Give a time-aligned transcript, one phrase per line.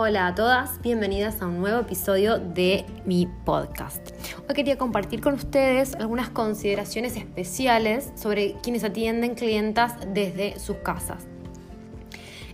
[0.00, 4.12] Hola a todas, bienvenidas a un nuevo episodio de mi podcast.
[4.48, 11.26] Hoy quería compartir con ustedes algunas consideraciones especiales sobre quienes atienden clientas desde sus casas.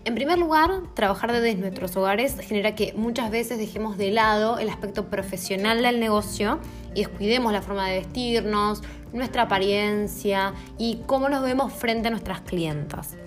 [0.07, 4.71] En primer lugar, trabajar desde nuestros hogares genera que muchas veces dejemos de lado el
[4.71, 6.61] aspecto profesional del negocio
[6.95, 8.83] y descuidemos la forma de vestirnos,
[9.13, 13.19] nuestra apariencia y cómo nos vemos frente a nuestras clientas.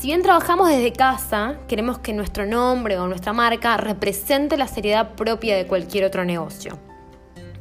[0.00, 5.10] Si bien trabajamos desde casa, queremos que nuestro nombre o nuestra marca represente la seriedad
[5.14, 6.78] propia de cualquier otro negocio.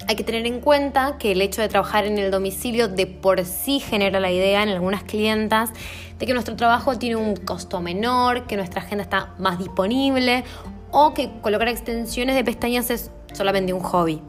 [0.07, 3.43] Hay que tener en cuenta que el hecho de trabajar en el domicilio de por
[3.43, 5.71] sí genera la idea en algunas clientas
[6.17, 10.45] de que nuestro trabajo tiene un costo menor, que nuestra agenda está más disponible
[10.91, 14.21] o que colocar extensiones de pestañas es solamente un hobby.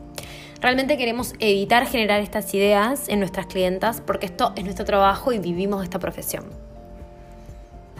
[0.61, 5.39] Realmente queremos evitar generar estas ideas en nuestras clientas porque esto es nuestro trabajo y
[5.39, 6.70] vivimos esta profesión.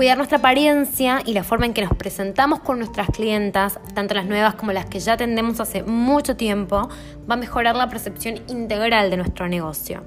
[0.01, 4.25] Cuidar nuestra apariencia y la forma en que nos presentamos con nuestras clientas, tanto las
[4.25, 6.89] nuevas como las que ya atendemos hace mucho tiempo,
[7.31, 10.03] va a mejorar la percepción integral de nuestro negocio.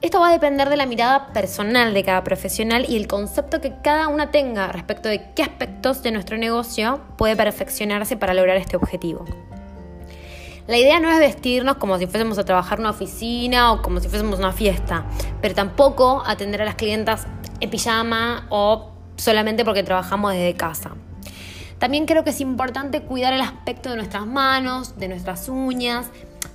[0.00, 3.74] Esto va a depender de la mirada personal de cada profesional y el concepto que
[3.80, 8.74] cada una tenga respecto de qué aspectos de nuestro negocio puede perfeccionarse para lograr este
[8.74, 9.24] objetivo.
[10.66, 14.00] La idea no es vestirnos como si fuésemos a trabajar en una oficina o como
[14.00, 15.06] si fuésemos a una fiesta,
[15.40, 17.28] pero tampoco atender a las clientas
[17.60, 20.92] en pijama o solamente porque trabajamos desde casa.
[21.78, 26.10] También creo que es importante cuidar el aspecto de nuestras manos, de nuestras uñas,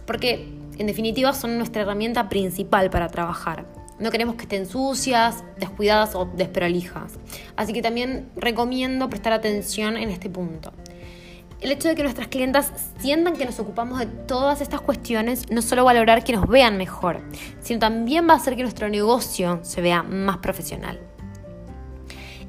[0.06, 0.48] porque
[0.78, 3.66] en definitiva son nuestra herramienta principal para trabajar.
[4.00, 7.14] No queremos que estén sucias, descuidadas o desprolijas.
[7.56, 10.72] Así que también recomiendo prestar atención en este punto.
[11.60, 15.64] El hecho de que nuestras clientas sientan que nos ocupamos de todas estas cuestiones no
[15.64, 17.22] solo va a lograr que nos vean mejor,
[17.60, 21.02] sino también va a hacer que nuestro negocio se vea más profesional.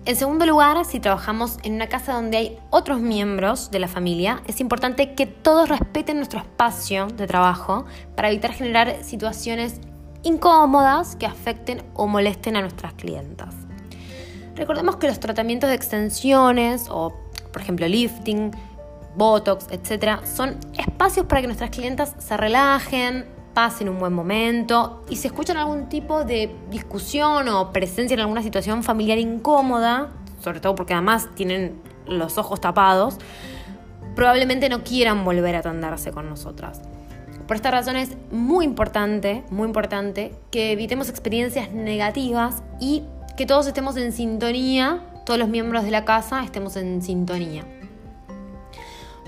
[0.09, 4.43] En segundo lugar, si trabajamos en una casa donde hay otros miembros de la familia,
[4.47, 7.85] es importante que todos respeten nuestro espacio de trabajo
[8.17, 9.83] para evitar generar situaciones
[10.23, 13.55] incómodas que afecten o molesten a nuestras clientas.
[14.57, 17.13] Recordemos que los tratamientos de extensiones o,
[17.53, 18.53] por ejemplo, lifting,
[19.15, 23.27] botox, etc., son espacios para que nuestras clientas se relajen,
[23.59, 28.41] pasen un buen momento y si escuchan algún tipo de discusión o presencia en alguna
[28.41, 30.11] situación familiar incómoda,
[30.41, 33.19] sobre todo porque además tienen los ojos tapados,
[34.15, 36.83] probablemente no quieran volver a atenderse con nosotras.
[37.49, 43.03] Por esta razón es muy importante, muy importante que evitemos experiencias negativas y
[43.37, 47.65] que todos estemos en sintonía, todos los miembros de la casa estemos en sintonía.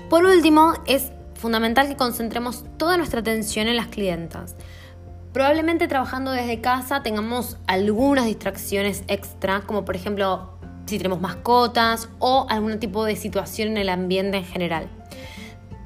[0.09, 4.55] Por último, es fundamental que concentremos toda nuestra atención en las clientas.
[5.33, 12.45] Probablemente trabajando desde casa tengamos algunas distracciones extra, como por ejemplo si tenemos mascotas o
[12.49, 14.87] algún tipo de situación en el ambiente en general.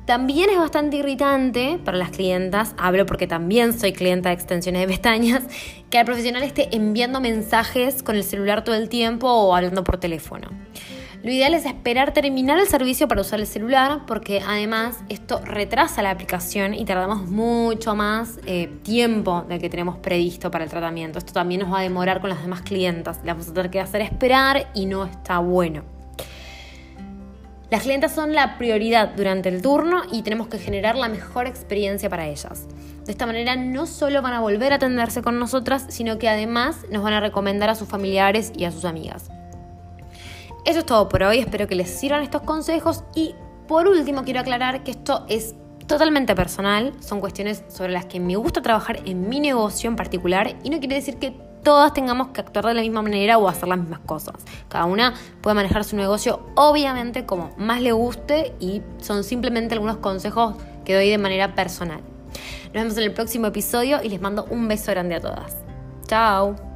[0.06, 4.88] También es bastante irritante para las clientas, hablo porque también soy clienta de extensiones de
[4.88, 5.44] pestañas,
[5.90, 9.98] que el profesional esté enviando mensajes con el celular todo el tiempo o hablando por
[9.98, 10.50] teléfono.
[11.26, 16.04] Lo ideal es esperar terminar el servicio para usar el celular porque además esto retrasa
[16.04, 21.18] la aplicación y tardamos mucho más eh, tiempo del que tenemos previsto para el tratamiento.
[21.18, 23.22] Esto también nos va a demorar con las demás clientas.
[23.24, 25.82] Las vamos a tener que hacer esperar y no está bueno.
[27.72, 32.08] Las clientas son la prioridad durante el turno y tenemos que generar la mejor experiencia
[32.08, 32.68] para ellas.
[33.04, 36.86] De esta manera no solo van a volver a atenderse con nosotras, sino que además
[36.92, 39.32] nos van a recomendar a sus familiares y a sus amigas.
[40.66, 43.36] Eso es todo por hoy, espero que les sirvan estos consejos y
[43.68, 45.54] por último quiero aclarar que esto es
[45.86, 50.56] totalmente personal, son cuestiones sobre las que me gusta trabajar en mi negocio en particular
[50.64, 53.68] y no quiere decir que todas tengamos que actuar de la misma manera o hacer
[53.68, 54.36] las mismas cosas.
[54.68, 59.98] Cada una puede manejar su negocio obviamente como más le guste y son simplemente algunos
[59.98, 62.02] consejos que doy de manera personal.
[62.66, 65.58] Nos vemos en el próximo episodio y les mando un beso grande a todas.
[66.08, 66.75] Chao.